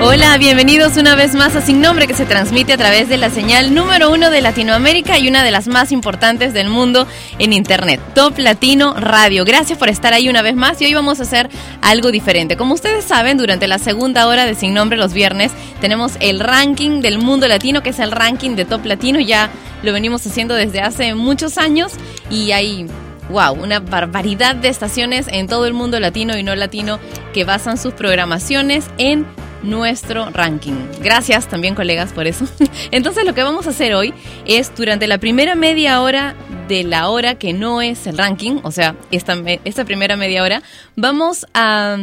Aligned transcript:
Hola, 0.00 0.38
bienvenidos 0.38 0.96
una 0.96 1.16
vez 1.16 1.34
más 1.34 1.56
a 1.56 1.60
Sin 1.60 1.80
Nombre 1.80 2.06
que 2.06 2.14
se 2.14 2.24
transmite 2.24 2.72
a 2.72 2.76
través 2.76 3.08
de 3.08 3.16
la 3.16 3.30
señal 3.30 3.74
número 3.74 4.12
uno 4.12 4.30
de 4.30 4.40
Latinoamérica 4.40 5.18
y 5.18 5.26
una 5.26 5.42
de 5.42 5.50
las 5.50 5.66
más 5.66 5.90
importantes 5.90 6.52
del 6.52 6.68
mundo 6.68 7.04
en 7.40 7.52
Internet, 7.52 8.00
Top 8.14 8.38
Latino 8.38 8.94
Radio. 8.94 9.44
Gracias 9.44 9.76
por 9.76 9.88
estar 9.88 10.14
ahí 10.14 10.28
una 10.28 10.40
vez 10.40 10.54
más 10.54 10.80
y 10.80 10.84
hoy 10.84 10.94
vamos 10.94 11.18
a 11.18 11.24
hacer 11.24 11.50
algo 11.82 12.12
diferente. 12.12 12.56
Como 12.56 12.74
ustedes 12.74 13.04
saben, 13.06 13.38
durante 13.38 13.66
la 13.66 13.80
segunda 13.80 14.28
hora 14.28 14.46
de 14.46 14.54
Sin 14.54 14.72
Nombre 14.72 14.96
los 14.96 15.12
viernes 15.12 15.50
tenemos 15.80 16.12
el 16.20 16.38
ranking 16.38 17.00
del 17.00 17.18
mundo 17.18 17.48
latino, 17.48 17.82
que 17.82 17.90
es 17.90 17.98
el 17.98 18.12
ranking 18.12 18.54
de 18.54 18.66
Top 18.66 18.86
Latino. 18.86 19.18
Ya 19.18 19.50
lo 19.82 19.92
venimos 19.92 20.24
haciendo 20.24 20.54
desde 20.54 20.80
hace 20.80 21.14
muchos 21.14 21.58
años 21.58 21.94
y 22.30 22.52
hay 22.52 22.86
wow, 23.30 23.52
una 23.52 23.80
barbaridad 23.80 24.54
de 24.54 24.68
estaciones 24.68 25.26
en 25.28 25.48
todo 25.48 25.66
el 25.66 25.72
mundo 25.72 25.98
latino 25.98 26.38
y 26.38 26.44
no 26.44 26.54
latino 26.54 27.00
que 27.34 27.42
basan 27.42 27.76
sus 27.76 27.94
programaciones 27.94 28.84
en 28.96 29.26
nuestro 29.62 30.30
ranking. 30.30 30.74
Gracias 31.00 31.48
también 31.48 31.74
colegas 31.74 32.12
por 32.12 32.26
eso. 32.26 32.46
Entonces 32.90 33.24
lo 33.24 33.34
que 33.34 33.42
vamos 33.42 33.66
a 33.66 33.70
hacer 33.70 33.94
hoy 33.94 34.14
es 34.46 34.74
durante 34.74 35.06
la 35.06 35.18
primera 35.18 35.54
media 35.54 36.00
hora 36.02 36.34
de 36.68 36.84
la 36.84 37.08
hora 37.08 37.36
que 37.36 37.52
no 37.54 37.80
es 37.80 38.06
el 38.06 38.18
ranking, 38.18 38.60
o 38.62 38.70
sea, 38.70 38.94
esta, 39.10 39.36
esta 39.64 39.84
primera 39.86 40.16
media 40.16 40.42
hora, 40.42 40.62
vamos 40.96 41.46
a 41.54 41.96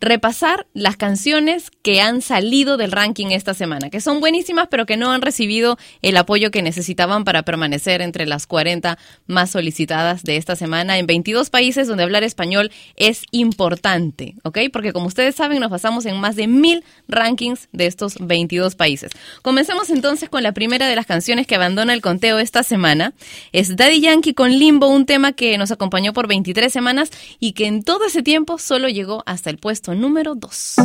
repasar 0.00 0.66
las 0.74 0.96
canciones 0.96 1.70
que 1.82 2.00
han 2.00 2.20
salido 2.20 2.76
del 2.76 2.92
ranking 2.92 3.28
esta 3.28 3.54
semana, 3.54 3.90
que 3.90 4.00
son 4.00 4.20
buenísimas, 4.20 4.68
pero 4.70 4.86
que 4.86 4.96
no 4.96 5.10
han 5.12 5.22
recibido 5.22 5.78
el 6.02 6.16
apoyo 6.16 6.50
que 6.50 6.62
necesitaban 6.62 7.24
para 7.24 7.44
permanecer 7.44 8.02
entre 8.02 8.26
las 8.26 8.46
40 8.46 8.98
más 9.26 9.50
solicitadas 9.50 10.22
de 10.24 10.36
esta 10.36 10.56
semana 10.56 10.98
en 10.98 11.06
22 11.06 11.50
países 11.50 11.86
donde 11.86 12.02
hablar 12.02 12.24
español 12.24 12.70
es 12.96 13.22
importante, 13.30 14.34
¿ok? 14.42 14.58
Porque 14.72 14.92
como 14.92 15.06
ustedes 15.06 15.36
saben, 15.36 15.60
nos 15.60 15.70
basamos 15.70 16.06
en 16.06 16.18
más 16.18 16.36
de 16.36 16.48
mil 16.48 16.84
rankings 17.08 17.68
de 17.72 17.86
estos 17.86 18.16
22 18.20 18.74
países. 18.74 19.12
Comencemos 19.42 19.90
entonces 19.90 20.28
con 20.28 20.42
la 20.42 20.52
primera 20.52 20.86
de 20.86 20.96
las 20.96 21.06
canciones 21.06 21.46
que 21.46 21.54
abandona 21.54 21.94
el 21.94 22.02
conteo 22.02 22.38
esta 22.38 22.62
semana. 22.62 23.14
Es 23.52 23.76
Daddy 23.76 24.00
Yankee 24.00 24.34
con 24.34 24.50
Limbo, 24.50 24.88
un 24.88 25.06
tema 25.06 25.32
que 25.32 25.58
nos 25.58 25.70
acompañó 25.70 26.12
por 26.12 26.28
23 26.28 26.72
semanas 26.72 27.10
y 27.40 27.52
que 27.52 27.66
en 27.66 27.82
todo 27.82 28.06
ese 28.06 28.22
tiempo 28.22 28.58
solo 28.58 28.88
llegó 28.88 29.22
hasta 29.26 29.50
el 29.50 29.58
puesto 29.58 29.94
número 29.94 30.34
2. 30.34 30.76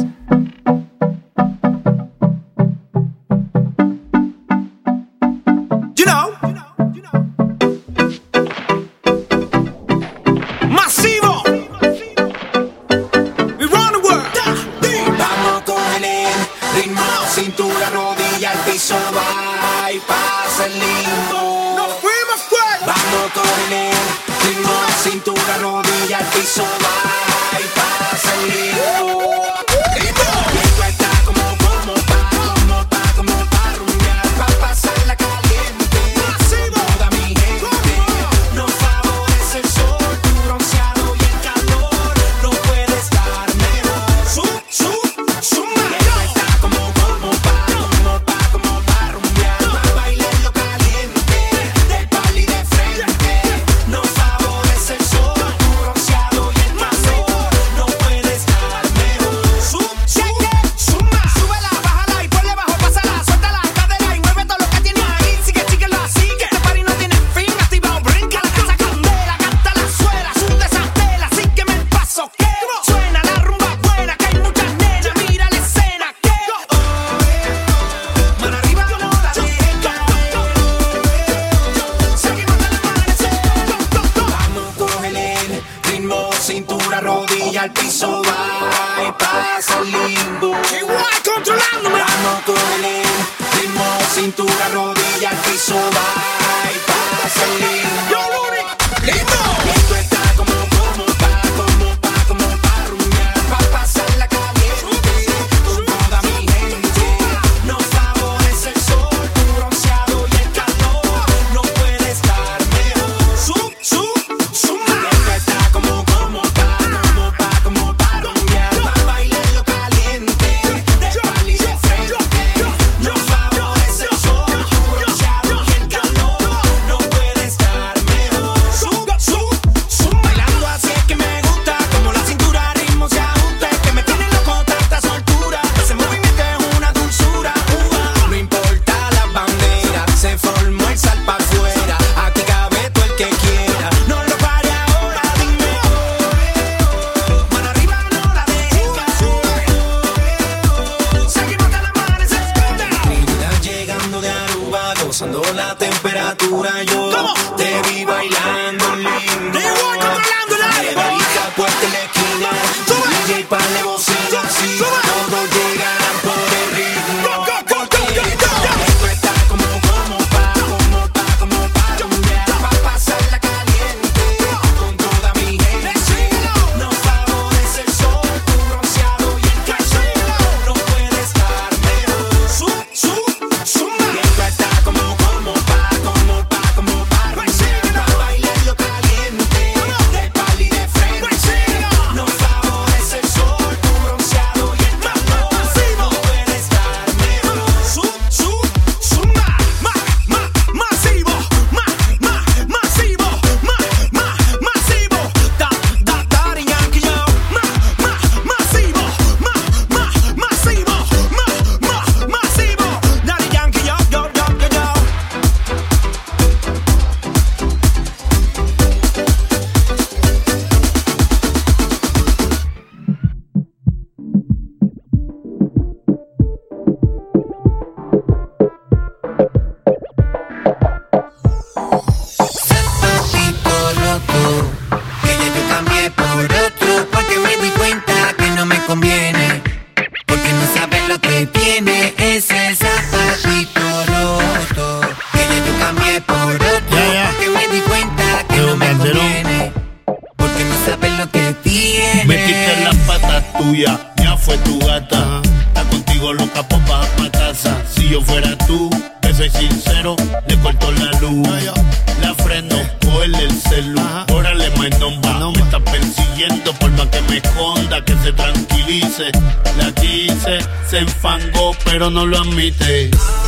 Pero 272.04 272.12
no 272.12 272.26
lo 272.26 272.38
admite. 272.38 273.43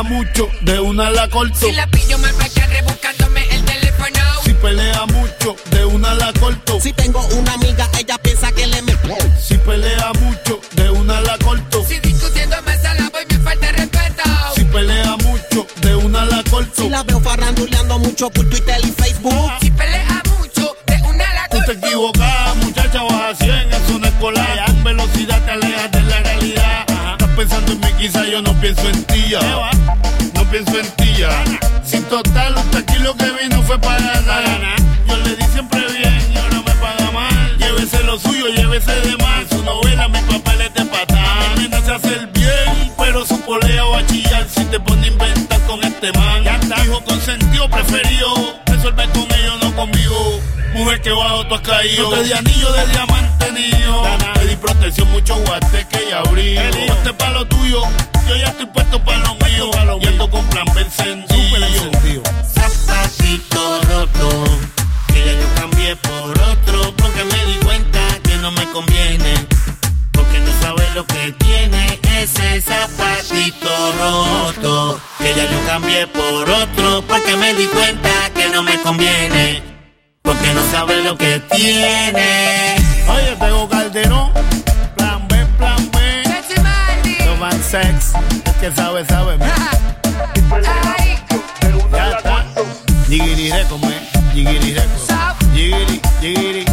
Pelea 0.00 0.02
mucho, 0.02 0.48
de 0.62 0.80
una 0.80 1.10
la 1.10 1.28
corto. 1.28 1.66
Si 1.66 1.72
la 1.72 1.86
pillo 1.88 2.18
mal 2.18 2.32
para 2.34 2.66
rebuscándome 2.66 3.42
el 3.50 3.64
teléfono. 3.64 4.18
Si 4.44 4.52
pelea 4.54 5.06
mucho, 5.06 5.56
de 5.70 5.84
una 5.84 6.14
la 6.14 6.32
corto. 6.34 6.80
Si 6.80 6.92
tengo 6.92 7.24
una 7.38 7.52
amiga, 7.54 7.88
ella 7.98 8.16
piensa 8.18 8.52
que 8.52 8.66
le 8.66 8.82
me. 8.82 8.96
Si 9.42 9.56
pelea 9.58 10.12
mucho, 10.20 10.60
de 10.72 10.90
una 10.90 11.20
la 11.20 11.36
corto. 11.38 11.84
Si 11.86 11.98
discutiendo 12.00 12.56
me 12.62 12.76
la 12.76 13.10
voy 13.10 13.24
me 13.28 13.38
falta 13.38 13.72
respeto. 13.72 14.22
Si 14.54 14.64
pelea 14.64 15.16
mucho, 15.16 15.66
de 15.80 15.96
una 15.96 16.24
la 16.24 16.42
corto. 16.44 16.82
Si 16.82 16.88
la 16.88 17.02
veo 17.02 17.20
farranduleando 17.20 17.98
mucho 17.98 18.30
por 18.30 18.48
Twitter 18.48 18.80
y 18.82 18.92
Facebook. 18.92 19.52
Si 19.60 19.70
pelea 19.70 20.22
mucho, 20.38 20.76
de 20.86 20.96
una 21.02 21.34
la 21.34 21.48
Tú 21.48 21.58
te 21.66 21.72
equivocas, 21.72 22.49
quizá 28.00 28.24
yo 28.24 28.40
no 28.40 28.52
pienso 28.54 28.88
en 28.88 29.04
ti 29.04 29.28
ya. 29.28 29.40
No 30.34 30.44
pienso 30.50 30.78
en 30.78 30.90
ti 30.96 31.12
ya. 31.18 31.30
Sin 31.84 32.02
total, 32.04 32.54
usted 32.56 32.78
aquí 32.78 32.98
lo 33.00 33.14
que 33.14 33.26
vino 33.42 33.62
fue 33.62 33.78
para 33.78 34.20
ganar. 34.22 34.76
Yo 35.06 35.16
le 35.18 35.36
di 35.36 35.44
siempre 35.52 35.80
bien 35.92 36.32
y 36.32 36.38
ahora 36.38 36.62
me 36.66 36.74
paga 36.80 37.10
mal. 37.12 37.58
Llévese 37.58 38.02
lo 38.04 38.18
suyo, 38.18 38.46
llévese 38.48 38.92
de 39.02 39.16
más. 39.18 39.46
Su 39.50 39.62
novela, 39.62 40.08
mi 40.08 40.20
papel 40.20 40.62
es 40.62 40.74
de 40.74 40.84
patán. 40.86 41.70
La 41.70 41.80
se 41.82 41.92
hace 41.92 42.14
el 42.14 42.26
bien, 42.28 42.92
pero 42.96 43.26
su 43.26 43.38
polea 43.42 43.84
va 43.84 43.98
a 43.98 44.06
chillar 44.06 44.46
si 44.48 44.64
te 44.64 44.80
pone 44.80 45.04
a 45.04 45.10
inventar 45.10 45.60
con 45.66 45.84
este 45.84 46.10
man. 46.12 46.44
Hijo 46.84 47.04
consentido, 47.04 47.68
preferido. 47.68 48.49
Mujer 50.80 51.02
que 51.02 51.12
bajo 51.12 51.46
tú 51.46 51.54
has 51.56 51.60
caído. 51.60 52.10
No 52.10 52.16
te 52.16 52.24
di 52.24 52.32
anillo 52.32 52.72
de 52.72 52.86
diamante 52.86 53.52
niño. 53.52 54.02
Te 54.32 54.46
di 54.46 54.56
protección, 54.56 55.10
mucho 55.10 55.36
guateque 55.36 56.06
y 56.08 56.12
abrigo. 56.12 56.62
Ponte 56.88 57.12
pa' 57.12 57.30
lo 57.32 57.46
tuyo, 57.46 57.82
yo 58.26 58.36
ya 58.36 58.46
estoy 58.46 58.64
puesto 58.64 58.98
pa' 59.04 59.16
lo 59.18 59.34
mío. 59.34 59.70
Y 60.00 60.06
ando 60.06 60.30
con 60.30 60.42
plan 60.46 60.64
B 60.74 60.80
encendido. 60.80 62.22
Zapatito 62.54 63.80
roto, 63.90 64.46
que 65.08 65.18
ya 65.26 65.32
yo 65.32 65.54
cambié 65.56 65.96
por 65.96 66.40
otro. 66.40 66.94
Porque 66.96 67.24
me 67.24 67.44
di 67.44 67.58
cuenta 67.62 68.00
que 68.22 68.36
no 68.36 68.50
me 68.50 68.64
conviene. 68.70 69.34
Porque 70.12 70.38
no 70.40 70.52
sabes 70.62 70.94
lo 70.94 71.04
que 71.04 71.32
tiene 71.44 72.00
ese 72.22 72.62
zapatito 72.62 73.68
roto. 74.00 74.98
Que 75.18 75.34
ya 75.34 75.44
yo 75.44 75.60
cambié 75.66 76.06
por 76.06 76.48
otro. 76.48 77.02
Porque 77.06 77.36
me 77.36 77.52
di 77.52 77.66
cuenta 77.66 78.30
que 78.34 78.48
no 78.48 78.62
me 78.62 78.80
conviene. 78.80 79.79
Porque 80.22 80.52
no 80.54 80.62
sabe 80.70 81.02
lo 81.02 81.16
que 81.16 81.40
tiene. 81.50 82.76
Oye, 83.08 83.36
tengo 83.38 83.68
Calderón. 83.68 84.30
Plan 84.96 85.26
B, 85.28 85.46
plan 85.58 85.90
B. 85.90 86.22
No 87.26 87.50
sex. 87.62 88.12
El 88.44 88.54
que 88.60 88.72
sabe, 88.72 89.04
sabe. 89.06 89.38
Ya 91.92 92.10
está. 92.10 92.44
Jigiri 93.08 93.50
Record, 93.50 93.80
man. 93.80 93.94
Jigiri 94.32 94.74
Record. 94.74 95.54
Jigiri, 95.54 96.00
jigiri. 96.20 96.64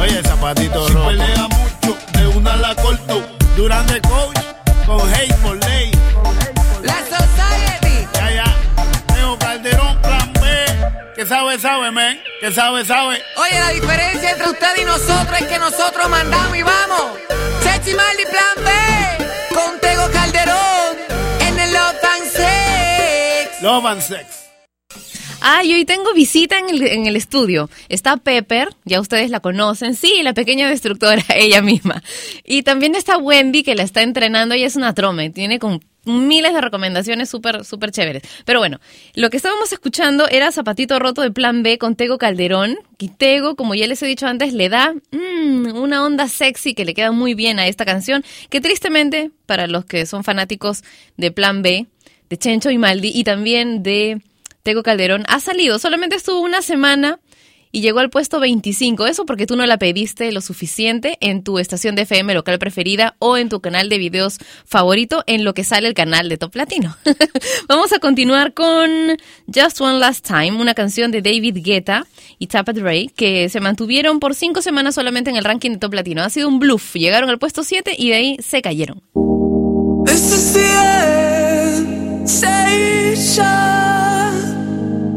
Oye, 0.00 0.22
zapatito 0.22 0.88
rojo. 0.88 1.10
Si 1.10 1.16
pelea 1.16 1.48
mucho, 1.48 1.98
de 2.12 2.26
una 2.28 2.56
la 2.56 2.74
corto. 2.74 3.22
Durán 3.56 3.86
de 3.86 4.00
coach, 4.00 4.38
con 4.86 5.00
hate 5.14 5.36
Que 11.22 11.28
sabe, 11.28 11.56
sabe, 11.56 11.92
man. 11.92 12.18
Que 12.40 12.50
sabe, 12.50 12.84
sabe. 12.84 13.22
Oye, 13.36 13.60
la 13.60 13.68
diferencia 13.68 14.32
entre 14.32 14.50
usted 14.50 14.76
y 14.82 14.84
nosotros 14.84 15.40
es 15.40 15.46
que 15.46 15.56
nosotros 15.56 16.08
mandamos 16.08 16.56
y 16.56 16.62
vamos. 16.62 17.16
Chechi 17.62 17.94
Marley 17.94 18.24
Plan 18.28 18.64
B. 18.64 19.54
Con 19.54 19.78
Tego 19.78 20.10
Calderón. 20.10 20.96
En 21.46 21.60
el 21.60 21.72
Love 21.72 22.04
and 22.12 22.28
Sex. 22.28 23.62
Love 23.62 23.86
and 23.86 24.00
sex. 24.02 24.26
Ah, 25.40 25.62
y 25.62 25.72
hoy 25.74 25.84
tengo 25.84 26.12
visita 26.12 26.58
en 26.58 26.70
el, 26.70 26.82
en 26.88 27.06
el 27.06 27.14
estudio. 27.14 27.70
Está 27.88 28.16
Pepper, 28.16 28.70
ya 28.84 29.00
ustedes 29.00 29.30
la 29.30 29.38
conocen. 29.38 29.94
Sí, 29.94 30.24
la 30.24 30.34
pequeña 30.34 30.68
destructora, 30.68 31.22
ella 31.36 31.62
misma. 31.62 32.02
Y 32.42 32.64
también 32.64 32.96
está 32.96 33.16
Wendy, 33.16 33.62
que 33.62 33.76
la 33.76 33.84
está 33.84 34.02
entrenando. 34.02 34.56
Ella 34.56 34.66
es 34.66 34.74
una 34.74 34.92
trome, 34.92 35.30
tiene 35.30 35.60
como 35.60 35.78
miles 36.04 36.52
de 36.52 36.60
recomendaciones 36.60 37.30
súper, 37.30 37.64
súper 37.64 37.90
chéveres. 37.90 38.22
Pero 38.44 38.58
bueno, 38.58 38.80
lo 39.14 39.30
que 39.30 39.36
estábamos 39.36 39.72
escuchando 39.72 40.28
era 40.28 40.52
Zapatito 40.52 40.98
Roto 40.98 41.22
de 41.22 41.30
Plan 41.30 41.62
B 41.62 41.78
con 41.78 41.96
Tego 41.96 42.18
Calderón. 42.18 42.76
Y 42.98 43.08
Tego, 43.08 43.56
como 43.56 43.74
ya 43.74 43.86
les 43.86 44.02
he 44.02 44.06
dicho 44.06 44.26
antes, 44.26 44.52
le 44.52 44.68
da 44.68 44.94
mm, 45.10 45.76
una 45.76 46.04
onda 46.04 46.28
sexy 46.28 46.74
que 46.74 46.84
le 46.84 46.94
queda 46.94 47.12
muy 47.12 47.34
bien 47.34 47.58
a 47.58 47.66
esta 47.66 47.84
canción, 47.84 48.24
que 48.48 48.60
tristemente, 48.60 49.30
para 49.46 49.66
los 49.66 49.84
que 49.84 50.06
son 50.06 50.24
fanáticos 50.24 50.82
de 51.16 51.32
Plan 51.32 51.62
B, 51.62 51.86
de 52.28 52.36
Chencho 52.36 52.70
y 52.70 52.78
Maldi, 52.78 53.10
y 53.14 53.24
también 53.24 53.82
de 53.82 54.20
Tego 54.62 54.82
Calderón, 54.82 55.24
ha 55.28 55.40
salido. 55.40 55.78
Solamente 55.78 56.16
estuvo 56.16 56.40
una 56.40 56.62
semana 56.62 57.18
y 57.72 57.80
llegó 57.80 57.98
al 57.98 58.10
puesto 58.10 58.38
25. 58.38 59.06
Eso 59.06 59.24
porque 59.26 59.46
tú 59.46 59.56
no 59.56 59.66
la 59.66 59.78
pediste 59.78 60.30
lo 60.30 60.42
suficiente 60.42 61.16
en 61.20 61.42
tu 61.42 61.58
estación 61.58 61.94
de 61.94 62.02
FM 62.02 62.34
local 62.34 62.58
preferida 62.58 63.16
o 63.18 63.38
en 63.38 63.48
tu 63.48 63.60
canal 63.60 63.88
de 63.88 63.98
videos 63.98 64.38
favorito 64.66 65.24
en 65.26 65.44
lo 65.44 65.54
que 65.54 65.64
sale 65.64 65.88
el 65.88 65.94
canal 65.94 66.28
de 66.28 66.36
Top 66.36 66.54
Latino. 66.54 66.96
Vamos 67.68 67.92
a 67.92 67.98
continuar 67.98 68.52
con 68.52 68.90
Just 69.52 69.80
One 69.80 69.98
Last 69.98 70.26
Time, 70.26 70.52
una 70.52 70.74
canción 70.74 71.10
de 71.10 71.22
David 71.22 71.58
Guetta 71.62 72.06
y 72.38 72.46
Tappa 72.46 72.72
Dre 72.72 73.08
que 73.16 73.48
se 73.48 73.60
mantuvieron 73.60 74.20
por 74.20 74.34
cinco 74.34 74.60
semanas 74.60 74.94
solamente 74.94 75.30
en 75.30 75.36
el 75.36 75.44
ranking 75.44 75.70
de 75.70 75.78
Top 75.78 75.94
Latino. 75.94 76.22
Ha 76.22 76.30
sido 76.30 76.48
un 76.48 76.58
bluff. 76.58 76.94
Llegaron 76.94 77.30
al 77.30 77.38
puesto 77.38 77.64
7 77.64 77.94
y 77.96 78.10
de 78.10 78.14
ahí 78.14 78.36
se 78.40 78.60
cayeron. 78.60 79.02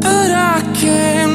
But 0.06 0.30
I 0.30 0.62
can't 0.80 1.35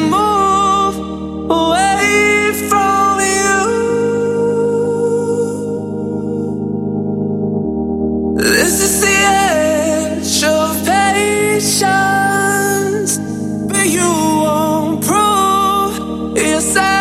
you 13.92 14.08
won't 14.44 15.04
prove 15.04 16.36
yourself. 16.36 16.99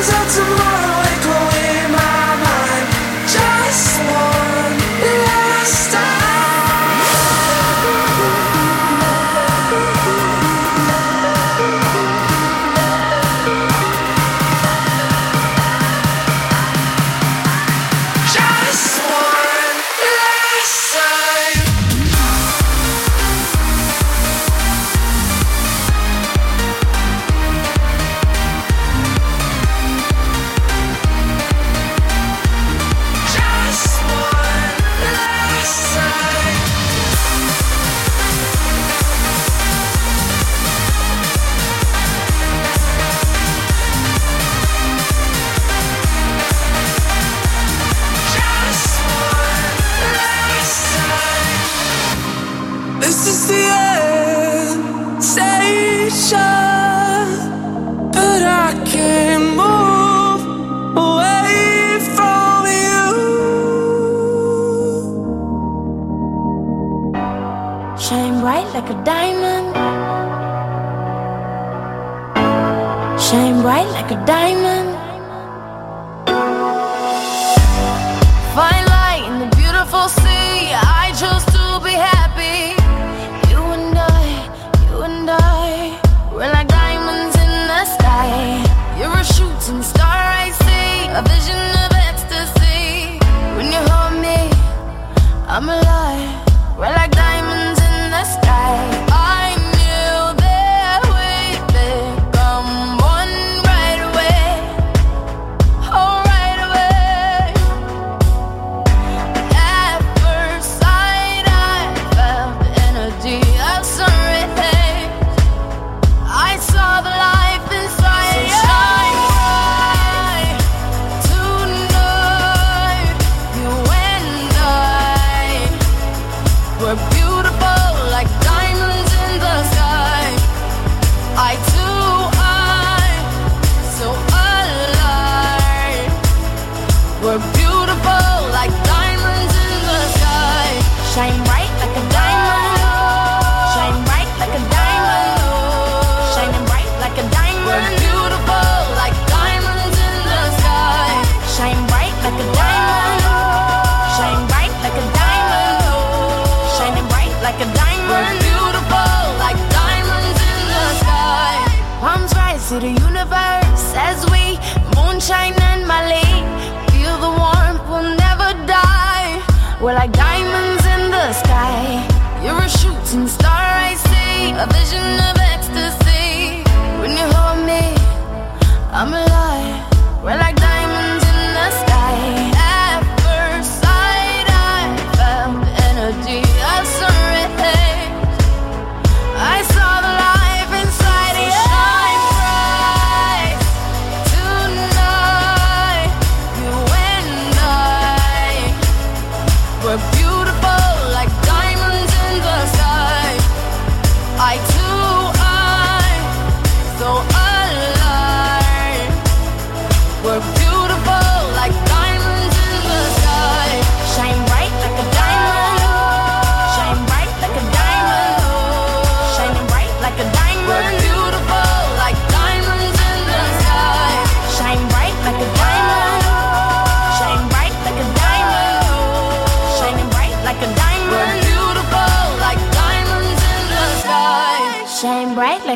Cause 0.00 0.08
that's 0.08 0.38
a 0.38 0.59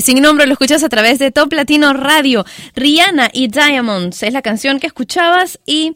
Sin 0.00 0.20
nombre 0.20 0.46
lo 0.46 0.52
escuchas 0.52 0.84
a 0.84 0.90
través 0.90 1.18
de 1.18 1.30
Top 1.30 1.52
Latino 1.54 1.94
Radio. 1.94 2.44
Rihanna 2.74 3.30
y 3.32 3.48
Diamonds 3.48 4.22
es 4.22 4.32
la 4.32 4.42
canción 4.42 4.78
que 4.78 4.86
escuchabas 4.86 5.58
y 5.64 5.94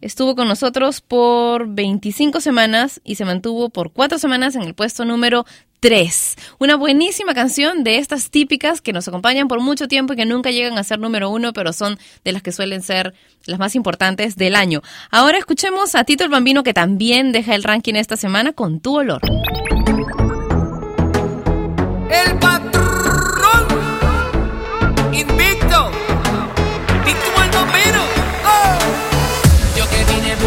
estuvo 0.00 0.36
con 0.36 0.46
nosotros 0.46 1.00
por 1.00 1.66
25 1.66 2.40
semanas 2.40 3.00
y 3.02 3.16
se 3.16 3.24
mantuvo 3.24 3.68
por 3.68 3.92
4 3.92 4.18
semanas 4.18 4.54
en 4.54 4.62
el 4.62 4.74
puesto 4.74 5.04
número 5.04 5.46
3. 5.80 6.36
Una 6.60 6.76
buenísima 6.76 7.34
canción 7.34 7.82
de 7.82 7.98
estas 7.98 8.30
típicas 8.30 8.80
que 8.80 8.92
nos 8.92 9.08
acompañan 9.08 9.48
por 9.48 9.60
mucho 9.60 9.88
tiempo 9.88 10.12
y 10.12 10.16
que 10.16 10.26
nunca 10.26 10.52
llegan 10.52 10.78
a 10.78 10.84
ser 10.84 11.00
número 11.00 11.28
uno, 11.28 11.52
pero 11.52 11.72
son 11.72 11.98
de 12.24 12.32
las 12.32 12.42
que 12.42 12.52
suelen 12.52 12.82
ser 12.82 13.14
las 13.46 13.58
más 13.58 13.74
importantes 13.74 14.36
del 14.36 14.54
año. 14.54 14.80
Ahora 15.10 15.38
escuchemos 15.38 15.96
a 15.96 16.04
Tito 16.04 16.22
el 16.22 16.30
Bambino 16.30 16.62
que 16.62 16.72
también 16.72 17.32
deja 17.32 17.56
el 17.56 17.64
ranking 17.64 17.94
esta 17.94 18.16
semana 18.16 18.52
con 18.52 18.78
tu 18.80 18.96
olor. 18.96 19.20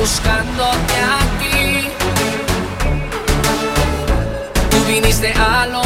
buscándote 0.04 0.96
aquí. 1.22 1.88
Tú 4.70 4.78
viniste 4.86 5.32
a 5.32 5.66
lo 5.68 5.83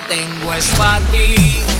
tengo 0.00 0.54
es. 0.54 1.75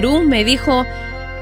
Me 0.00 0.44
dijo, 0.44 0.86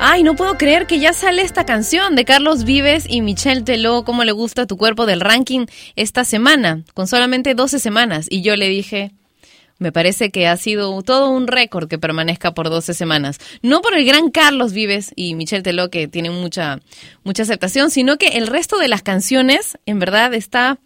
ay, 0.00 0.22
no 0.22 0.34
puedo 0.34 0.56
creer 0.56 0.86
que 0.86 0.98
ya 0.98 1.12
sale 1.12 1.42
esta 1.42 1.66
canción 1.66 2.16
de 2.16 2.24
Carlos 2.24 2.64
Vives 2.64 3.04
y 3.06 3.20
Michelle 3.20 3.60
Teló, 3.60 4.02
¿cómo 4.02 4.24
le 4.24 4.32
gusta 4.32 4.66
tu 4.66 4.78
cuerpo 4.78 5.04
del 5.04 5.20
ranking 5.20 5.66
esta 5.94 6.24
semana? 6.24 6.82
Con 6.94 7.06
solamente 7.06 7.54
12 7.54 7.78
semanas. 7.78 8.26
Y 8.30 8.40
yo 8.40 8.56
le 8.56 8.70
dije, 8.70 9.12
me 9.78 9.92
parece 9.92 10.30
que 10.30 10.46
ha 10.46 10.56
sido 10.56 11.02
todo 11.02 11.28
un 11.28 11.48
récord 11.48 11.86
que 11.86 11.98
permanezca 11.98 12.54
por 12.54 12.70
12 12.70 12.94
semanas. 12.94 13.40
No 13.60 13.82
por 13.82 13.94
el 13.94 14.06
gran 14.06 14.30
Carlos 14.30 14.72
Vives 14.72 15.12
y 15.16 15.34
Michelle 15.34 15.62
Teló, 15.62 15.90
que 15.90 16.08
tienen 16.08 16.32
mucha, 16.32 16.80
mucha 17.24 17.42
aceptación, 17.42 17.90
sino 17.90 18.16
que 18.16 18.28
el 18.28 18.46
resto 18.46 18.78
de 18.78 18.88
las 18.88 19.02
canciones, 19.02 19.76
en 19.84 19.98
verdad, 19.98 20.32
está 20.32 20.78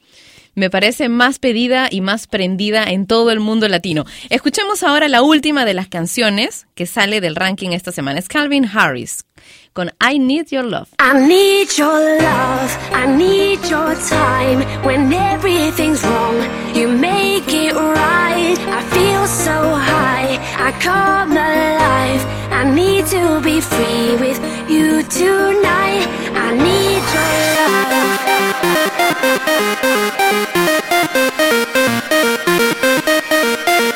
me 0.61 0.71
parece 0.71 1.09
más 1.09 1.39
pedida 1.39 1.89
y 1.91 2.03
más 2.03 2.27
prendida 2.27 2.85
en 2.85 3.07
todo 3.07 3.31
el 3.31 3.41
mundo 3.41 3.67
latino. 3.67 4.05
Escuchemos 4.29 4.83
ahora 4.83 5.09
la 5.09 5.23
última 5.23 5.65
de 5.65 5.73
las 5.73 5.89
canciones 5.89 6.67
que 6.75 6.85
sale 6.87 7.23
del 7.23 7.35
ranking 7.35 7.71
esta 7.71 7.93
semana. 7.93 8.19
Es 8.19 8.29
Calvin 8.29 8.69
Harris 8.73 9.25
con 9.73 9.91
I 10.01 10.19
Need 10.19 10.49
Your 10.51 10.65
Love. 10.65 10.89
I 10.99 11.15
need 11.27 11.69
your 11.79 12.21
love, 12.21 12.79
I 12.93 13.07
need 13.07 13.61
your 13.71 13.95
time. 14.11 14.61
When 14.85 15.11
everything's 15.13 16.05
wrong, 16.05 16.37
you 16.75 16.89
make 16.89 17.49
it 17.49 17.75
right. 17.75 18.59
I 18.59 18.83
feel 18.93 19.27
so 19.27 19.75
high, 19.75 20.39
I 20.59 20.73
come 20.83 21.33
alive. 21.33 22.23
I 22.53 22.65
need 22.65 23.07
to 23.07 23.41
be 23.41 23.63
free 23.63 24.17
with 24.17 24.39
you 24.69 25.03
tonight. 25.05 26.07
I 26.35 26.55
need 26.55 27.03
your 27.15 27.31
love. 27.57 28.20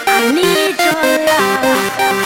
I 0.07 0.31
need 0.35 0.79
your 0.81 2.24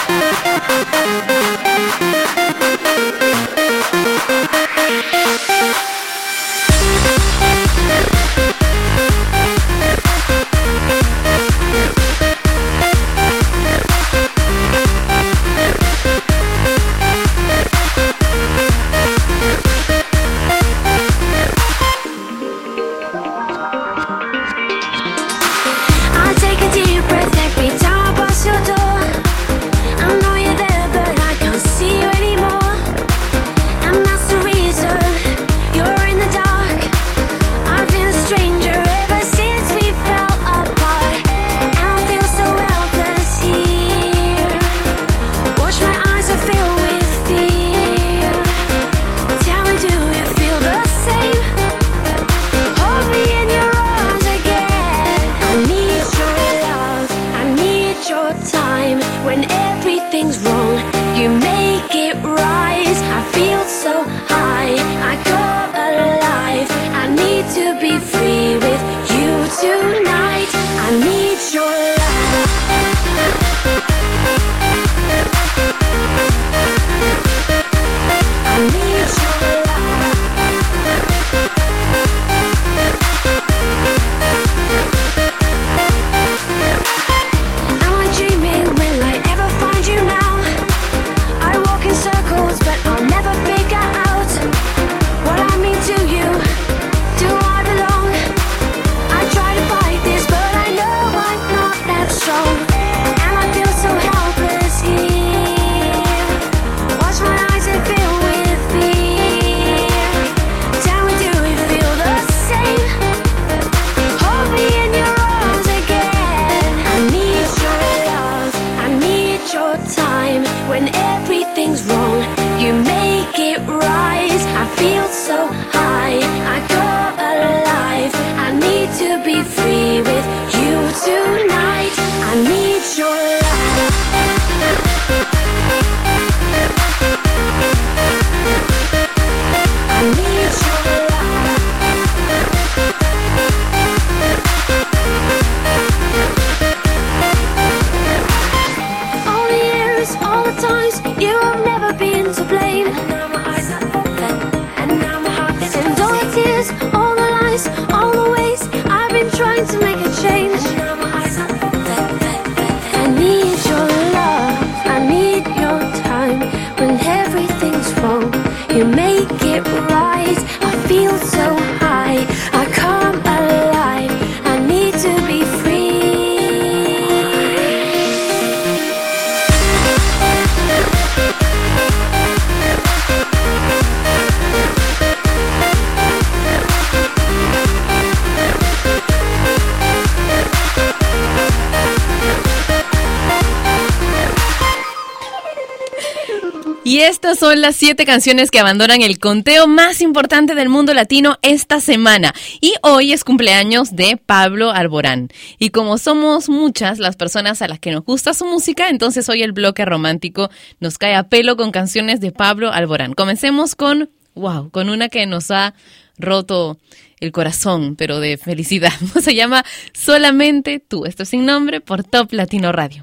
son 197.48 197.62
las 197.62 197.76
siete 197.76 198.04
canciones 198.04 198.50
que 198.50 198.58
abandonan 198.58 199.00
el 199.00 199.18
conteo 199.18 199.66
más 199.66 200.02
importante 200.02 200.54
del 200.54 200.68
mundo 200.68 200.92
latino 200.92 201.38
esta 201.40 201.80
semana. 201.80 202.34
Y 202.60 202.74
hoy 202.82 203.14
es 203.14 203.24
cumpleaños 203.24 203.96
de 203.96 204.18
Pablo 204.18 204.70
Alborán. 204.70 205.30
Y 205.58 205.70
como 205.70 205.96
somos 205.96 206.50
muchas 206.50 206.98
las 206.98 207.16
personas 207.16 207.62
a 207.62 207.68
las 207.68 207.78
que 207.78 207.90
nos 207.90 208.04
gusta 208.04 208.34
su 208.34 208.44
música, 208.44 208.90
entonces 208.90 209.30
hoy 209.30 209.42
el 209.42 209.52
bloque 209.52 209.86
romántico 209.86 210.50
nos 210.78 210.98
cae 210.98 211.14
a 211.14 211.30
pelo 211.30 211.56
con 211.56 211.70
canciones 211.70 212.20
de 212.20 212.32
Pablo 212.32 212.70
Alborán. 212.70 213.14
Comencemos 213.14 213.74
con, 213.74 214.10
wow, 214.34 214.68
con 214.68 214.90
una 214.90 215.08
que 215.08 215.24
nos 215.24 215.50
ha 215.50 215.72
roto 216.18 216.76
el 217.18 217.32
corazón, 217.32 217.96
pero 217.96 218.20
de 218.20 218.36
felicidad. 218.36 218.92
Se 219.22 219.34
llama 219.34 219.64
Solamente 219.94 220.80
tú. 220.86 221.06
Esto 221.06 221.22
es 221.22 221.30
sin 221.30 221.46
nombre 221.46 221.80
por 221.80 222.04
Top 222.04 222.30
Latino 222.30 222.72
Radio. 222.72 223.02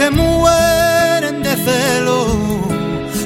Se 0.00 0.10
mueren 0.10 1.42
de 1.42 1.54
celo. 1.66 2.18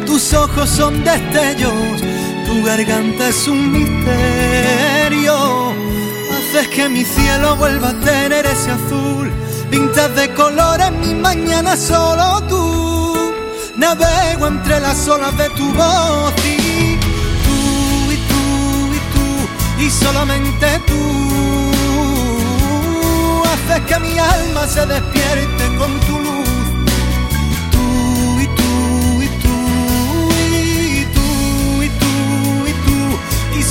Tus 0.06 0.34
ojos 0.34 0.68
son 0.68 1.04
destellos, 1.04 2.00
tu 2.46 2.64
garganta 2.64 3.28
es 3.28 3.46
un 3.46 3.60
misterio. 3.70 5.37
Haces 6.34 6.66
que 6.74 6.88
mi 6.88 7.04
cielo 7.04 7.54
vuelva 7.56 7.90
a 7.90 8.00
tener 8.10 8.44
ese 8.44 8.72
azul. 8.72 9.30
Pintas 9.70 10.16
de 10.16 10.34
colores 10.34 10.90
mi 11.02 11.14
mañana 11.14 11.76
solo 11.76 12.42
tú. 12.48 13.32
Navego 13.76 14.48
entre 14.48 14.80
las 14.80 15.06
olas 15.06 15.37
de 15.38 15.48
tu 15.50 15.66
voz 15.74 16.34
y 16.44 16.98
tú 17.46 17.58
y 18.14 18.18
tú 18.30 18.44
y 18.98 19.00
tú 19.14 19.26
y 19.84 19.90
solamente 19.90 20.66
tú 20.88 21.02
haces 23.52 23.80
que 23.88 23.96
mi 24.00 24.18
alma 24.18 24.66
se 24.66 24.84
despierte 24.87 25.64
con 25.78 25.92
tu 26.06 26.23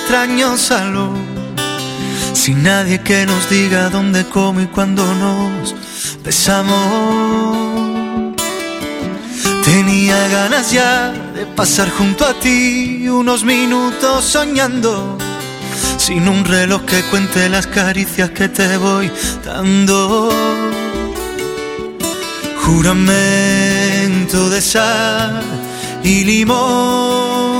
Extraño 0.00 0.56
salón. 0.56 1.14
Sin 2.32 2.62
nadie 2.62 3.00
que 3.00 3.26
nos 3.26 3.48
diga 3.48 3.90
dónde, 3.90 4.24
cómo 4.24 4.60
y 4.60 4.66
cuándo 4.66 5.04
nos 5.14 5.74
besamos. 6.24 6.76
Tenía 9.64 10.28
ganas 10.28 10.72
ya 10.72 11.12
de 11.34 11.46
pasar 11.46 11.90
junto 11.90 12.24
a 12.24 12.34
ti 12.34 13.08
unos 13.08 13.44
minutos 13.44 14.24
soñando. 14.24 15.18
Sin 15.96 16.28
un 16.28 16.44
reloj 16.44 16.82
que 16.86 17.02
cuente 17.02 17.48
las 17.48 17.66
caricias 17.66 18.30
que 18.30 18.48
te 18.48 18.76
voy 18.78 19.10
dando. 19.44 20.30
Juramento 22.64 24.48
de 24.48 24.60
sal 24.62 25.42
y 26.02 26.24
limón. 26.24 27.59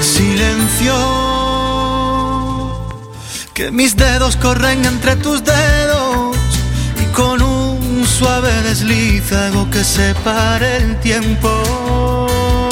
Silencio. 0.00 0.94
Que 3.54 3.70
mis 3.70 3.96
dedos 3.96 4.36
corren 4.36 4.84
entre 4.84 5.16
tus 5.16 5.42
dedos 5.44 6.36
y 7.00 7.04
con 7.12 7.42
un 7.42 8.06
suave 8.06 8.52
desliz 8.62 9.32
hago 9.32 9.68
que 9.70 9.82
se 9.84 10.14
pare 10.24 10.76
el 10.76 11.00
tiempo. 11.00 12.67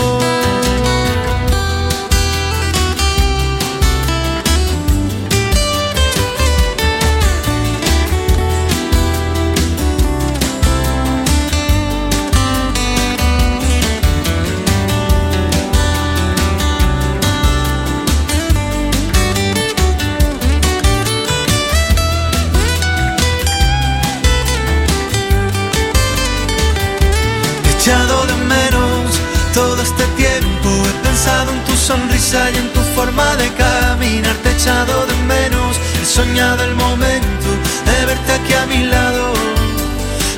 Y 32.52 32.56
en 32.58 32.72
tu 32.72 32.80
forma 32.94 33.36
de 33.36 33.48
caminar. 33.54 34.36
Te 34.42 34.50
he 34.50 34.52
echado 34.52 35.06
de 35.06 35.16
menos. 35.34 35.76
He 36.02 36.04
soñado 36.04 36.62
el 36.64 36.74
momento 36.74 37.48
de 37.88 38.06
verte 38.06 38.32
aquí 38.32 38.52
a 38.54 38.66
mi 38.66 38.84
lado, 38.84 39.32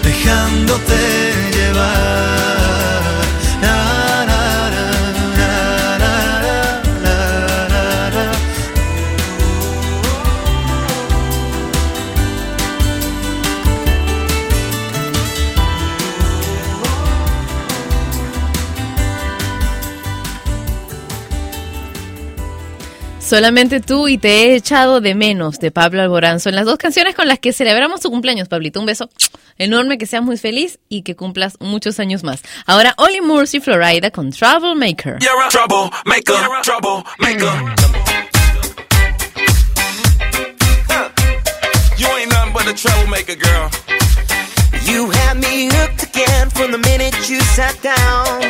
dejándote 0.03 0.96
llevar. 1.57 2.58
Solamente 23.29 23.81
tú 23.81 24.09
y 24.09 24.16
te 24.16 24.29
he 24.31 24.55
echado 24.55 25.03
de 25.03 25.14
menos 25.14 25.59
de 25.59 25.70
Pablo 25.70 26.01
Alborán. 26.01 26.41
Son 26.41 26.55
las 26.55 26.64
dos 26.64 26.79
canciones 26.79 27.14
con 27.14 27.29
las 27.29 27.39
que 27.39 27.53
celebramos 27.53 28.01
tu 28.01 28.09
cumpleaños, 28.09 28.49
Pablito. 28.49 28.81
Un 28.81 28.87
beso 28.87 29.11
enorme, 29.59 29.99
que 29.99 30.07
seas 30.07 30.22
muy 30.22 30.39
feliz 30.39 30.79
y 30.89 31.03
que 31.03 31.14
cumplas 31.14 31.59
muchos 31.61 32.01
años 32.01 32.24
más. 32.24 32.41
Ahora 32.64 32.95
Olly 32.97 33.20
Murphy 33.20 33.61
Florida 33.61 34.11
con 34.11 34.31
Troublemaker. 34.31 35.18
You're 35.20 35.45
a 35.45 35.51
troublemaker, 35.51 36.37
troublemaker. 36.62 37.45
Mm. 37.45 37.74
You 41.99 42.07
ain't 42.07 42.33
nothing 42.33 42.53
but 42.55 42.66
a 42.66 42.72
troublemaker, 42.72 43.37
girl. 43.37 43.68
You 44.87 45.11
had 45.11 45.37
me 45.37 45.68
hooked 45.70 46.03
again 46.03 46.49
from 46.49 46.72
the 46.72 46.79
minute 46.79 47.29
you 47.29 47.41
sat 47.41 47.76
down. 47.83 48.41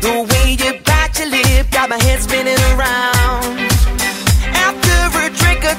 The 0.00 0.22
way 0.32 0.56
you 0.58 0.80
bite 0.80 1.18
your 1.18 1.28
lip 1.28 1.70
got 1.70 1.90
my 1.90 2.02
head 2.02 2.22
spinning 2.22 2.56
around. 2.72 3.71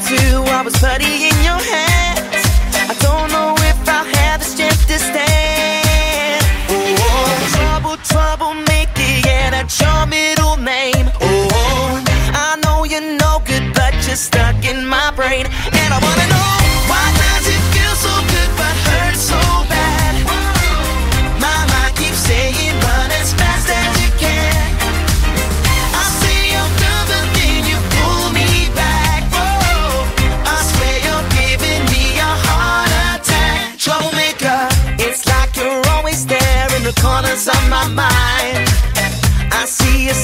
two, 0.07 0.41
I 0.49 0.61
was 0.63 0.75
putty 0.77 1.29
in 1.29 1.37
your 1.43 1.61
hands. 1.61 2.45
I 2.89 2.95
don't 2.99 3.29
know 3.31 3.53
if 3.59 3.77
I'll 3.87 4.05
have 4.17 4.39
the 4.39 4.45
strength 4.45 4.87
to 4.87 4.97
stand. 4.97 6.43
Oh, 6.69 6.95
oh. 6.99 7.49
trouble, 7.57 7.97
troublemaker, 7.97 9.27
yeah, 9.27 9.51
that's 9.51 9.79
your 9.79 10.05
middle 10.07 10.57
name. 10.57 11.07
Oh, 11.21 11.47
oh, 11.53 12.03
I 12.33 12.59
know 12.63 12.83
you're 12.85 13.17
no 13.17 13.41
good, 13.45 13.73
but 13.73 13.93
you're 14.07 14.15
stuck 14.15 14.65
in 14.65 14.85
my 14.85 15.11
brain, 15.15 15.45
and 15.45 15.93
I 15.93 15.99
wanna 16.01 16.27
know. 16.29 16.62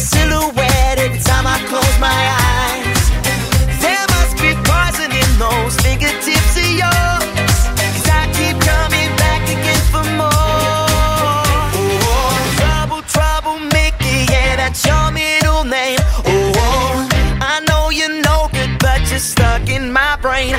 silhouette 0.09 0.97
every 0.97 1.19
time 1.19 1.45
I 1.45 1.57
close 1.69 1.97
my 1.99 2.21
eyes. 2.53 3.01
There 3.83 4.05
must 4.15 4.35
be 4.41 4.51
poison 4.69 5.11
in 5.21 5.29
those 5.37 5.75
fingertips 5.83 6.57
of 6.57 7.21
I 8.19 8.23
keep 8.37 8.57
coming 8.71 9.11
back 9.23 9.43
again 9.55 9.83
for 9.93 10.05
more. 10.17 10.31
Oh, 11.77 13.01
trouble, 13.13 13.59
yeah, 14.33 14.55
that's 14.55 14.85
your 14.85 15.11
middle 15.11 15.63
name. 15.63 15.99
Oh, 16.25 17.09
I 17.53 17.55
know 17.67 17.89
you're 17.89 18.21
no 18.29 18.49
good, 18.51 18.79
but 18.79 19.01
you're 19.09 19.19
stuck 19.19 19.69
in 19.69 19.91
my 19.91 20.17
brain. 20.21 20.55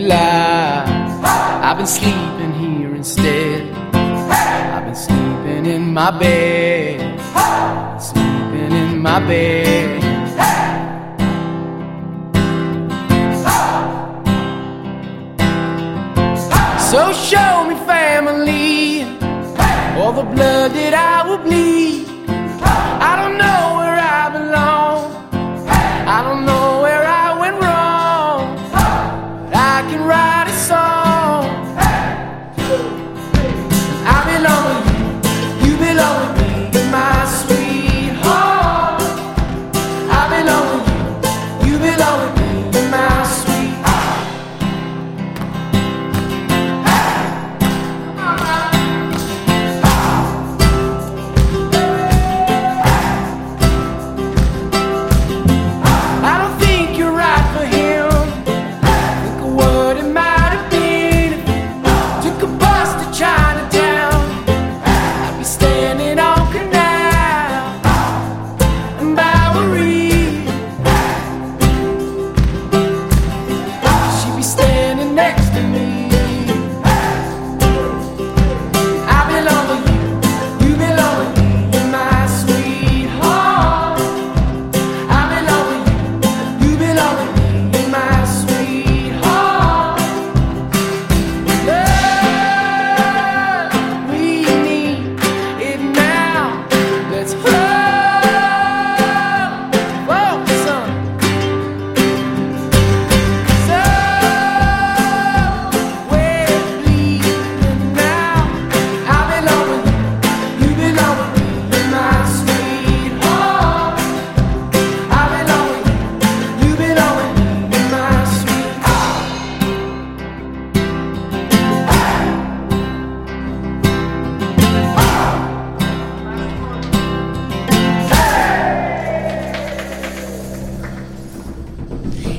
lonely. 0.00 1.24
I've 1.66 1.78
been 1.78 1.86
sleeping 1.86 2.52
here 2.52 2.94
instead. 2.94 3.72
I've 3.94 4.84
been 4.84 4.94
sleeping 4.94 5.66
in 5.66 5.92
my 5.92 6.10
bed. 6.18 7.20
Sleeping 8.00 8.72
in 8.72 9.00
my 9.00 9.20
bed. 9.20 10.02
So 16.90 17.12
show 17.12 17.64
me 17.68 17.74
family, 17.86 19.02
all 19.98 20.12
the 20.12 20.22
blood 20.22 20.70
that 20.72 20.94
I 20.94 21.28
will 21.28 21.38
bleed. 21.38 21.83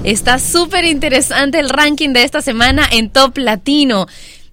Está 0.05 0.37
súper 0.37 0.85
interesante 0.85 1.59
el 1.59 1.67
ranking 1.67 2.09
de 2.09 2.23
esta 2.23 2.39
semana 2.39 2.87
en 2.91 3.09
Top 3.09 3.39
Latino. 3.39 4.05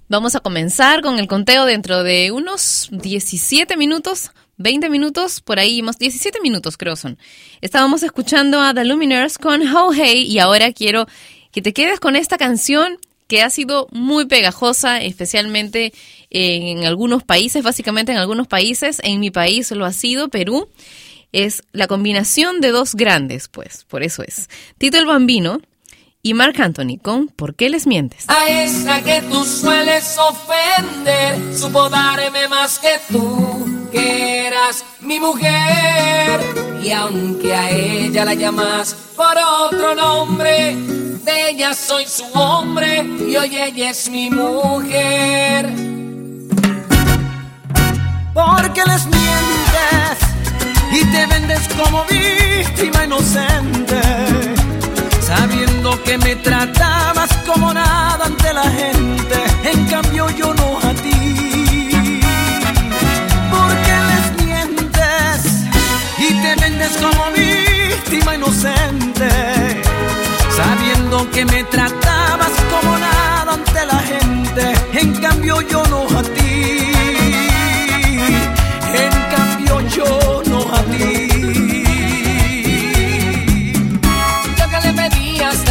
Vamos 0.08 0.34
a 0.34 0.40
comenzar 0.40 1.02
con 1.02 1.18
el 1.18 1.26
conteo 1.26 1.66
dentro 1.66 2.02
de 2.02 2.30
unos 2.30 2.88
17 2.90 3.76
minutos, 3.76 4.30
20 4.56 4.88
minutos, 4.88 5.42
por 5.42 5.58
ahí, 5.58 5.82
más 5.82 5.98
17 5.98 6.40
minutos 6.40 6.78
creo 6.78 6.96
son. 6.96 7.18
Estábamos 7.60 8.02
escuchando 8.02 8.62
a 8.62 8.72
The 8.72 8.86
Lumineers 8.86 9.36
con 9.36 9.60
How 9.60 9.92
Hey 9.92 10.22
y 10.26 10.38
ahora 10.38 10.72
quiero 10.72 11.06
que 11.50 11.60
te 11.60 11.74
quedes 11.74 12.00
con 12.00 12.16
esta 12.16 12.38
canción 12.38 12.96
que 13.26 13.42
ha 13.42 13.50
sido 13.50 13.88
muy 13.90 14.24
pegajosa, 14.24 15.02
especialmente 15.02 15.92
en 16.30 16.86
algunos 16.86 17.24
países, 17.24 17.62
básicamente 17.62 18.12
en 18.12 18.16
algunos 18.16 18.46
países. 18.46 19.02
En 19.04 19.20
mi 19.20 19.30
país 19.30 19.70
lo 19.72 19.84
ha 19.84 19.92
sido, 19.92 20.28
Perú. 20.28 20.70
Es 21.32 21.62
la 21.72 21.86
combinación 21.86 22.60
de 22.60 22.70
dos 22.70 22.94
grandes, 22.94 23.48
pues, 23.48 23.84
por 23.88 24.02
eso 24.02 24.22
es. 24.22 24.50
Tito 24.76 24.98
el 24.98 25.06
Bambino 25.06 25.60
y 26.22 26.34
Marc 26.34 26.60
Anthony 26.60 26.98
con 27.00 27.28
¿Por 27.28 27.54
qué 27.54 27.70
les 27.70 27.86
mientes? 27.86 28.26
A 28.28 28.48
esa 28.48 29.02
que 29.02 29.22
tú 29.22 29.44
sueles 29.44 30.16
ofender, 30.18 31.56
supo 31.56 31.88
darme 31.88 32.46
más 32.48 32.78
que 32.78 33.00
tú, 33.10 33.88
que 33.90 34.46
eras 34.46 34.84
mi 35.00 35.18
mujer. 35.18 36.40
Y 36.82 36.92
aunque 36.92 37.54
a 37.54 37.70
ella 37.70 38.24
la 38.24 38.34
llamas 38.34 38.94
por 39.16 39.36
otro 39.36 39.94
nombre, 39.94 40.76
de 40.76 41.50
ella 41.50 41.72
soy 41.74 42.04
su 42.06 42.24
hombre 42.34 43.04
y 43.26 43.36
hoy 43.36 43.56
ella 43.56 43.90
es 43.90 44.10
mi 44.10 44.28
mujer. 44.28 45.72
Porque 48.34 48.82
les 48.84 49.06
mientes 49.06 50.21
te 51.12 51.26
vendes 51.26 51.68
como 51.76 52.04
víctima 52.06 53.04
inocente, 53.04 54.00
sabiendo 55.20 56.02
que 56.02 56.16
me 56.16 56.36
tratabas 56.36 57.30
como 57.46 57.72
nada 57.72 58.24
ante 58.24 58.52
la 58.54 58.68
gente, 58.80 59.36
en 59.64 59.86
cambio 59.88 60.30
yo 60.30 60.54
no 60.54 60.78
a 60.78 60.94
ti. 61.04 61.90
Porque 63.54 63.94
les 64.10 64.26
mientes 64.46 65.38
y 66.18 66.28
te 66.42 66.54
vendes 66.62 66.92
como 67.04 67.22
víctima 67.32 68.34
inocente, 68.34 69.30
sabiendo 70.56 71.30
que 71.30 71.44
me 71.44 71.62
tratabas 71.64 72.54
como 72.72 72.98
nada 72.98 73.52
ante 73.52 73.86
la 73.86 73.98
gente, 74.12 74.64
en 74.94 75.14
cambio 75.20 75.60
yo 75.60 75.82
no 75.86 76.06
a 76.18 76.22
ti. 76.22 76.41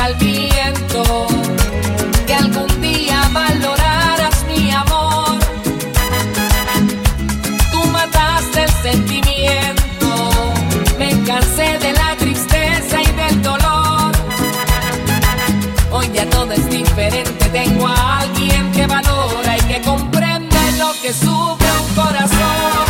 El 0.08 0.16
viento 0.16 1.28
que 2.26 2.34
algún 2.34 2.82
día 2.82 3.30
valoraras 3.32 4.46
mi 4.48 4.72
amor. 4.72 5.40
Tú 7.72 7.84
mataste 7.88 8.64
el 8.64 8.72
sentimiento, 8.82 10.08
me 10.98 11.10
cansé 11.24 11.78
de 11.80 11.94
la 11.94 12.16
tristeza 12.18 13.02
y 13.02 13.12
del 13.22 13.42
dolor. 13.42 14.12
Hoy 15.92 16.10
ya 16.14 16.26
todo 16.30 16.52
es 16.52 16.70
diferente, 16.70 17.46
tengo 17.52 17.88
a 17.88 18.20
alguien 18.20 18.72
que 18.72 18.88
valora 18.88 19.58
y 19.58 19.62
que 19.62 19.82
comprende 19.82 20.58
lo 20.78 20.94
que 21.02 21.14
sufre 21.14 21.68
un 21.86 21.96
corazón. 21.96 22.86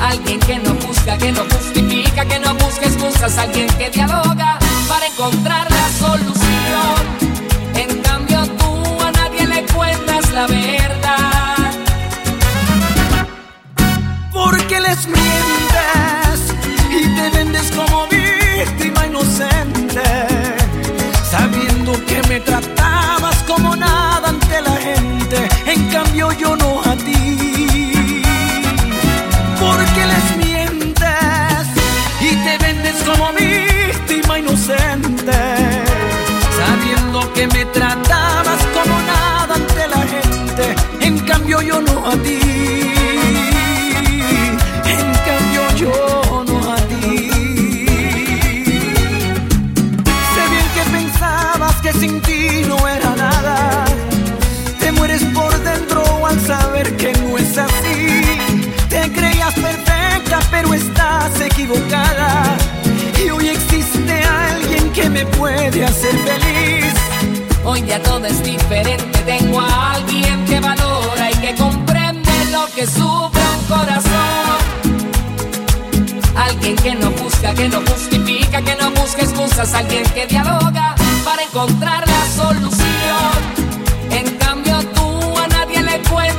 Alguien 0.00 0.40
que 0.40 0.58
no 0.58 0.74
busca, 0.74 1.16
que 1.18 1.32
no 1.32 1.42
justifica, 1.44 2.24
que 2.24 2.38
no 2.38 2.54
busca 2.54 2.86
excusas, 2.86 3.38
alguien 3.38 3.68
que 3.78 3.90
dialoga 3.90 4.58
para 4.88 5.06
encontrar 5.06 5.70
la 5.70 5.88
solución. 5.90 7.00
En 7.74 8.02
cambio 8.02 8.40
tú 8.58 9.00
a 9.04 9.12
nadie 9.12 9.46
le 9.46 9.66
cuentas 9.66 10.32
la 10.32 10.46
verdad. 10.46 11.72
Porque 14.32 14.80
les 14.80 15.06
mientes 15.06 16.38
y 16.90 17.02
te 17.16 17.30
vendes 17.36 17.70
como 17.72 18.06
víctima 18.06 19.06
inocente, 19.06 20.02
sabiendo 21.30 21.92
que 22.06 22.22
me 22.28 22.40
tratabas 22.40 23.36
como 23.44 23.76
nada 23.76 24.28
ante 24.30 24.62
la 24.62 24.76
gente, 24.76 25.48
en 25.66 25.90
cambio 25.90 26.32
yo 26.32 26.56
no 26.56 26.82
que 37.38 37.46
me 37.46 37.64
tratabas 37.66 38.60
como 38.74 39.00
nada 39.02 39.54
ante 39.54 39.86
la 39.94 40.02
gente, 40.14 40.74
en 41.06 41.18
cambio 41.20 41.62
yo 41.62 41.80
no 41.80 42.08
a 42.08 42.16
ti. 42.16 42.40
En 44.96 45.06
cambio 45.28 45.62
yo 45.76 46.44
no 46.48 46.72
a 46.72 46.76
ti. 46.90 47.30
Sé 50.32 50.42
bien 50.54 50.68
que 50.76 50.84
pensabas 50.98 51.76
que 51.80 51.92
sin 51.92 52.20
ti 52.22 52.62
no 52.66 52.76
era 52.88 53.14
nada. 53.14 53.84
Te 54.80 54.90
mueres 54.90 55.22
por 55.26 55.52
dentro 55.62 56.26
al 56.26 56.40
saber 56.40 56.96
que 56.96 57.12
no 57.20 57.38
es 57.38 57.56
así. 57.56 58.00
Te 58.88 59.12
creías 59.12 59.54
perfecta, 59.54 60.40
pero 60.50 60.74
estás 60.74 61.40
equivocada. 61.40 62.56
Y 63.24 63.30
hoy 63.30 63.46
existe 63.50 64.22
alguien 64.24 64.90
que 64.90 65.08
me 65.08 65.24
puede 65.26 65.84
hacer 65.84 66.16
feliz. 66.26 66.57
Hoy 67.70 67.84
ya 67.86 68.02
todo 68.02 68.24
es 68.24 68.42
diferente, 68.42 69.18
tengo 69.26 69.60
a 69.60 69.92
alguien 69.92 70.42
que 70.46 70.58
valora 70.58 71.30
y 71.30 71.34
que 71.34 71.54
comprende 71.54 72.30
lo 72.50 72.66
que 72.74 72.86
sufre 72.86 73.42
un 73.58 73.64
corazón. 73.68 74.56
Alguien 76.34 76.76
que 76.76 76.94
no 76.94 77.10
busca, 77.10 77.52
que 77.52 77.68
no 77.68 77.82
justifica, 77.82 78.62
que 78.62 78.74
no 78.76 78.90
busca 78.92 79.20
excusas, 79.20 79.74
alguien 79.74 80.02
que 80.14 80.26
dialoga 80.26 80.94
para 81.26 81.42
encontrar 81.42 82.08
la 82.08 82.26
solución. 82.42 83.32
En 84.12 84.36
cambio 84.38 84.80
tú 84.94 85.38
a 85.38 85.46
nadie 85.48 85.82
le 85.82 85.98
cuentas 86.08 86.37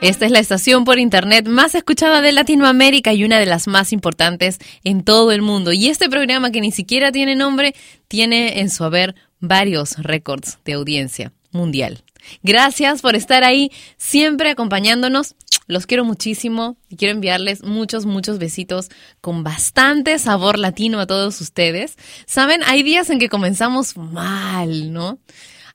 Esta 0.00 0.24
es 0.24 0.32
la 0.32 0.38
estación 0.38 0.86
por 0.86 0.98
internet 0.98 1.46
más 1.46 1.74
escuchada 1.74 2.22
de 2.22 2.32
Latinoamérica 2.32 3.12
y 3.12 3.22
una 3.22 3.38
de 3.38 3.44
las 3.44 3.66
más 3.66 3.92
importantes 3.92 4.58
en 4.82 5.04
todo 5.04 5.30
el 5.30 5.42
mundo. 5.42 5.74
Y 5.74 5.88
este 5.88 6.08
programa 6.08 6.50
que 6.50 6.62
ni 6.62 6.72
siquiera 6.72 7.12
tiene 7.12 7.36
nombre, 7.36 7.74
tiene 8.08 8.60
en 8.60 8.70
su 8.70 8.84
haber 8.84 9.14
varios 9.40 9.98
récords 9.98 10.58
de 10.64 10.72
audiencia 10.72 11.34
mundial. 11.52 12.02
Gracias 12.42 13.02
por 13.02 13.14
estar 13.14 13.44
ahí, 13.44 13.70
siempre 13.98 14.48
acompañándonos. 14.48 15.34
Los 15.66 15.86
quiero 15.86 16.06
muchísimo 16.06 16.78
y 16.88 16.96
quiero 16.96 17.12
enviarles 17.12 17.62
muchos, 17.62 18.06
muchos 18.06 18.38
besitos 18.38 18.88
con 19.20 19.44
bastante 19.44 20.18
sabor 20.18 20.58
latino 20.58 20.98
a 21.00 21.06
todos 21.06 21.38
ustedes. 21.42 21.98
Saben, 22.26 22.62
hay 22.64 22.82
días 22.82 23.10
en 23.10 23.18
que 23.18 23.28
comenzamos 23.28 23.98
mal, 23.98 24.94
¿no? 24.94 25.18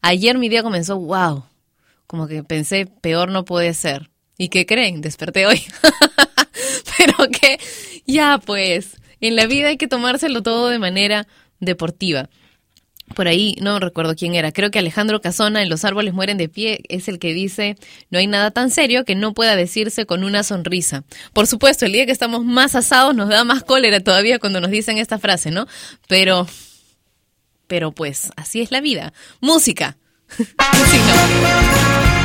Ayer 0.02 0.40
mi 0.40 0.50
día 0.50 0.64
comenzó, 0.64 0.98
wow, 0.98 1.44
como 2.08 2.28
que 2.28 2.44
pensé, 2.44 2.88
peor 2.88 3.30
no 3.30 3.46
puede 3.46 3.76
ser. 3.76 4.10
¿Y 4.38 4.50
qué 4.50 4.66
creen? 4.66 5.02
Desperté 5.02 5.46
hoy. 5.46 5.62
Pero 6.98 7.30
que 7.30 7.60
ya 8.06 8.38
pues, 8.38 8.98
en 9.22 9.36
la 9.36 9.46
vida 9.48 9.70
hay 9.70 9.78
que 9.78 9.88
tomárselo 9.88 10.44
todo 10.44 10.70
de 10.70 10.80
manera 10.80 11.28
deportiva. 11.60 12.30
Por 13.14 13.28
ahí 13.28 13.56
no 13.62 13.80
recuerdo 13.80 14.16
quién 14.16 14.34
era, 14.34 14.52
creo 14.52 14.72
que 14.72 14.80
Alejandro 14.80 15.22
Casona 15.22 15.62
en 15.62 15.70
Los 15.70 15.86
árboles 15.86 16.14
mueren 16.14 16.38
de 16.38 16.50
pie 16.50 16.82
es 16.90 17.08
el 17.08 17.20
que 17.20 17.34
dice, 17.34 17.78
no 18.10 18.18
hay 18.18 18.26
nada 18.26 18.50
tan 18.50 18.72
serio 18.72 19.06
que 19.06 19.14
no 19.14 19.34
pueda 19.34 19.56
decirse 19.56 20.08
con 20.08 20.24
una 20.24 20.42
sonrisa. 20.42 21.04
Por 21.32 21.46
supuesto, 21.46 21.86
el 21.86 21.92
día 21.94 22.08
que 22.08 22.12
estamos 22.12 22.44
más 22.44 22.74
asados 22.74 23.16
nos 23.16 23.30
da 23.30 23.44
más 23.44 23.64
cólera 23.64 24.00
todavía 24.00 24.40
cuando 24.40 24.60
nos 24.60 24.72
dicen 24.72 24.98
esta 24.98 25.20
frase, 25.20 25.52
¿no? 25.52 25.68
Pero, 26.08 26.48
pero 27.68 27.92
pues, 27.92 28.32
así 28.38 28.62
es 28.62 28.72
la 28.72 28.82
vida. 28.82 29.14
Música. 29.40 29.98
Sí, 30.92 32.25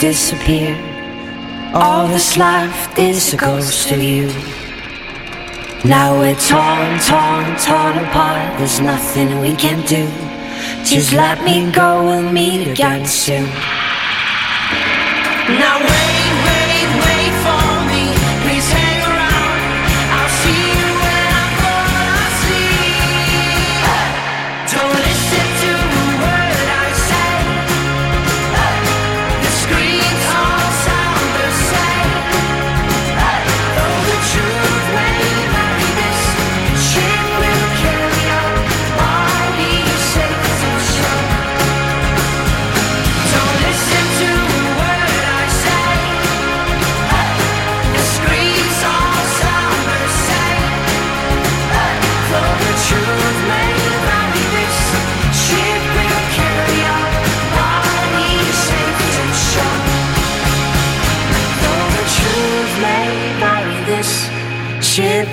disappear. 0.00 0.74
All 1.74 2.06
that's 2.06 2.36
left 2.36 2.98
is 2.98 3.34
a 3.34 3.36
ghost 3.36 3.90
of 3.90 4.02
you. 4.02 4.28
Now 5.84 6.18
we're 6.18 6.34
torn, 6.36 6.98
torn, 7.00 7.44
torn 7.58 7.98
apart. 8.04 8.58
There's 8.58 8.80
nothing 8.80 9.40
we 9.40 9.54
can 9.54 9.84
do. 9.86 10.06
Just 10.84 11.12
let 11.12 11.42
me 11.44 11.70
go, 11.72 12.04
we'll 12.04 12.32
meet 12.32 12.68
again 12.68 13.06
soon. 13.06 13.48
Now 15.58 15.78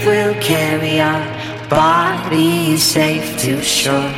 will 0.06 0.34
carry 0.42 1.00
our 1.00 1.24
body 1.70 2.78
safe 2.78 3.38
to 3.40 3.62
shore. 3.62 4.12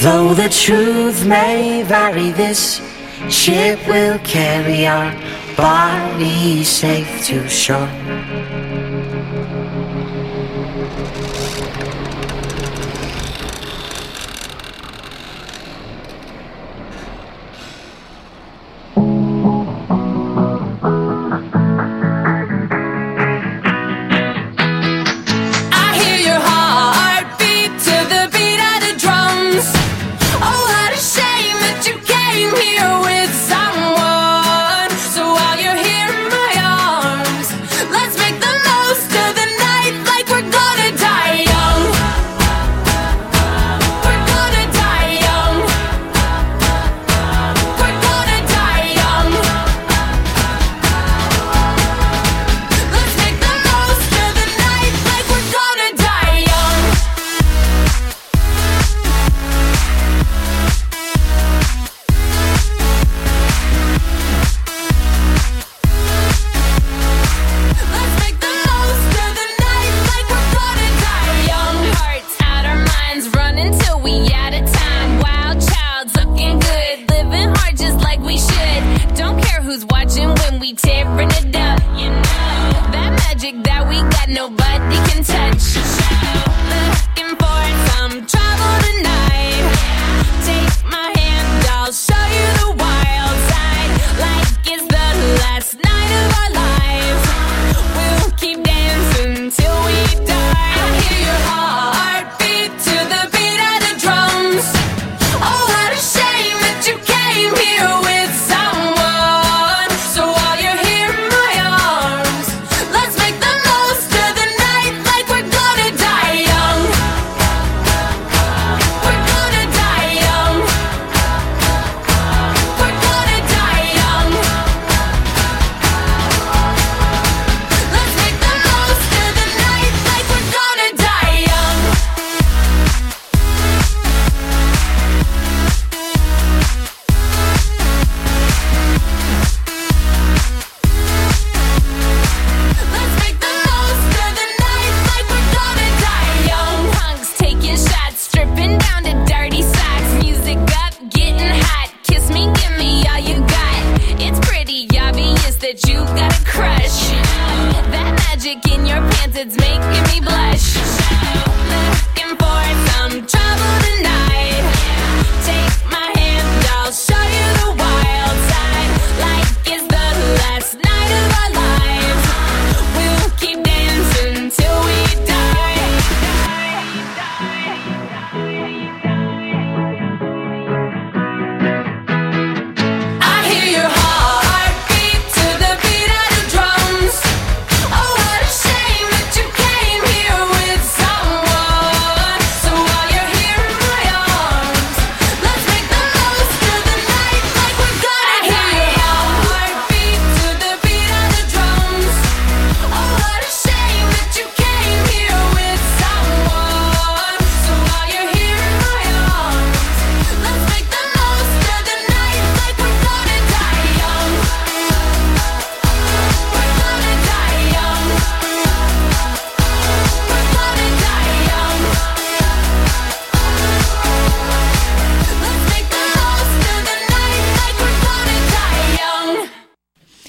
Though 0.00 0.34
the 0.34 0.48
truth 0.48 1.26
may 1.26 1.82
vary, 1.82 2.30
this 2.30 2.80
ship 3.28 3.78
will 3.88 4.18
carry 4.18 4.86
our 4.86 5.12
body 5.56 6.64
safe 6.64 7.26
to 7.26 7.48
shore. 7.48 7.88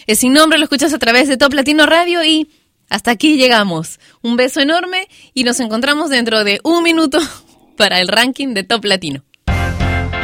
Es 0.07 0.19
sin 0.19 0.33
nombre, 0.33 0.59
lo 0.59 0.65
escuchas 0.65 0.93
a 0.93 0.99
través 0.99 1.27
de 1.27 1.37
Top 1.37 1.53
Latino 1.53 1.85
Radio 1.87 2.23
y 2.23 2.49
hasta 2.89 3.11
aquí 3.11 3.37
llegamos. 3.37 3.99
Un 4.21 4.37
beso 4.37 4.61
enorme 4.61 5.07
y 5.33 5.43
nos 5.43 5.59
encontramos 5.59 6.11
dentro 6.11 6.43
de 6.43 6.59
un 6.63 6.83
minuto 6.83 7.19
para 7.77 7.99
el 7.99 8.07
ranking 8.07 8.53
de 8.53 8.63
Top 8.63 8.85
Latino. 8.85 9.23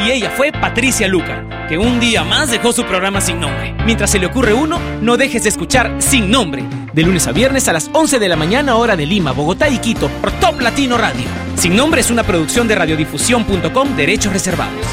Y 0.06 0.12
ella 0.12 0.32
fue 0.32 0.52
Patricia 0.52 1.08
Luca, 1.08 1.68
que 1.68 1.78
un 1.78 2.00
día 2.00 2.24
más 2.24 2.50
dejó 2.50 2.74
su 2.74 2.84
programa 2.86 3.22
sin 3.22 3.40
nombre. 3.40 3.76
Mientras 3.86 4.10
se 4.10 4.20
le 4.20 4.26
ocurre 4.28 4.54
uno, 4.54 4.80
no 5.02 5.16
dejes 5.16 5.44
de 5.44 5.50
escuchar 5.50 5.96
Sin 6.00 6.32
Nombre, 6.32 6.64
de 6.92 7.04
lunes 7.04 7.28
a 7.28 7.32
viernes 7.32 7.68
a 7.68 7.74
las 7.74 7.90
11 7.94 8.18
de 8.18 8.28
la 8.28 8.36
mañana 8.36 8.78
hora 8.78 8.96
de 8.96 9.06
Lima, 9.06 9.32
Bogotá 9.32 9.70
y 9.70 9.78
Quito, 9.78 10.10
por 10.10 10.32
Top 10.40 10.60
Latino 10.60 10.98
Radio. 10.98 11.26
Sin 11.56 11.76
Nombre 11.76 12.02
es 12.02 12.10
una 12.10 12.24
producción 12.24 12.68
de 12.68 12.76
radiodifusión.com, 12.76 13.96
derechos 13.96 14.34
reservados. 14.34 14.86